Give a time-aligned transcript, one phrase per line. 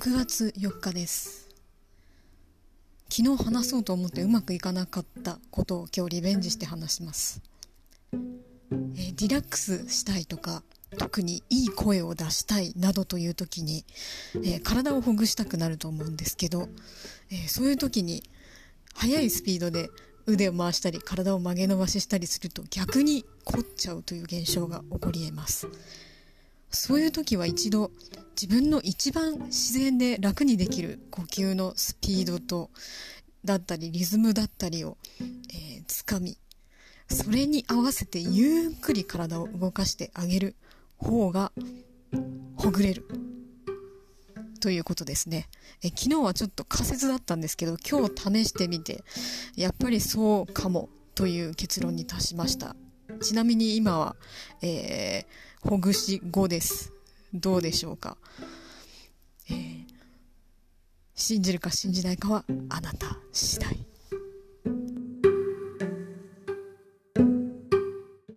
[0.00, 1.46] 6月4日です。
[3.10, 7.42] 昨日話そうと思ってうまくいかなかったことを今日リベンジして話します、
[8.96, 10.62] え、リラックスしたいとか
[10.96, 13.84] 特にいい声を出したいなどという時に、
[14.36, 16.70] えー、体をほぐしたくなると思うんですけど、
[17.30, 18.22] えー、そういう時に
[18.94, 19.90] 速いスピードで
[20.24, 25.68] 腕を回したり体を曲げ伸ばししたりすると逆に凝っちゃうという現象が起こり得ます。
[26.70, 27.90] そういう時は一度
[28.40, 32.70] 自分の一番自然で楽にできる呼吸のスピードと
[33.44, 36.38] だったりリズムだったりを、えー、つかみ
[37.08, 40.54] それに合わせてゆっくり体を動かしてあげる
[40.96, 41.52] 方が
[42.56, 43.06] ほぐれる。
[44.60, 45.48] ということですね。
[45.82, 49.02] え昨日はちょっと仮説だったんですけど今日試してみて
[49.56, 52.76] やっぱりそうかもという結論に達しました。
[53.22, 54.16] ちなみに今は、
[54.62, 56.92] えー、ほぐし後です。
[57.34, 58.16] どうでしょうか？
[59.50, 59.84] えー、
[61.14, 63.89] 信じるか信じないかはあなた次第。